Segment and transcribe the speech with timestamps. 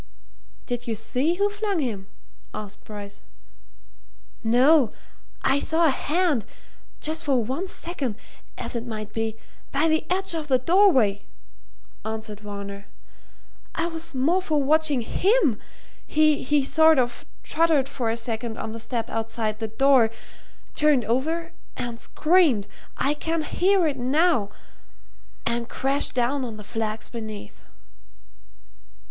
[0.65, 2.07] "Did you see who flung him?"
[2.55, 3.21] asked Bryce.
[4.43, 4.91] "No;
[5.43, 6.43] I saw a hand
[6.99, 8.17] just for one second,
[8.57, 9.35] as it might be
[9.71, 11.21] by the edge of the doorway,"
[12.03, 12.87] answered Varner.
[13.75, 15.59] "I was more for watching him!
[16.07, 20.09] He sort of tottered for a second on the step outside the door,
[20.73, 24.49] turned over and screamed I can hear it now!
[25.45, 27.65] and crashed down on the flags beneath."